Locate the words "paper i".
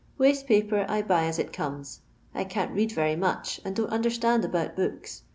0.47-1.03